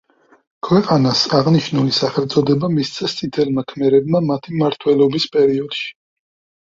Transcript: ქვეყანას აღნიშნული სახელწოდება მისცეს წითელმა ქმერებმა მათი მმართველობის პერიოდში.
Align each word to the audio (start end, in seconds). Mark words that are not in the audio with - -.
ქვეყანას 0.67 1.19
აღნიშნული 1.39 1.91
სახელწოდება 1.97 2.69
მისცეს 2.77 3.13
წითელმა 3.19 3.65
ქმერებმა 3.73 4.23
მათი 4.31 4.55
მმართველობის 4.57 5.29
პერიოდში. 5.37 5.85